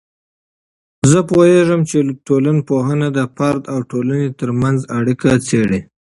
[1.11, 1.97] زه پوهیږم چې
[2.27, 5.79] ټولنپوهنه د فرد او ټولنې ترمنځ اړیکه څیړي.